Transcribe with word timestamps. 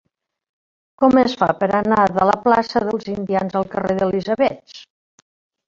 Com 1.03 1.19
es 1.23 1.35
fa 1.41 1.49
per 1.59 1.67
anar 1.81 2.07
de 2.15 2.27
la 2.31 2.37
plaça 2.47 2.83
dels 2.87 3.07
Indians 3.13 3.61
al 3.63 3.69
carrer 3.77 3.99
d'Elisabets? 4.03 4.83